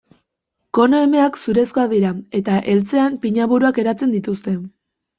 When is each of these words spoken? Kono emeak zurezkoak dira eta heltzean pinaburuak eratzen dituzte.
Kono 0.77 1.01
emeak 1.07 1.37
zurezkoak 1.43 1.93
dira 1.93 2.15
eta 2.41 2.57
heltzean 2.73 3.23
pinaburuak 3.29 3.83
eratzen 3.87 4.21
dituzte. 4.21 4.61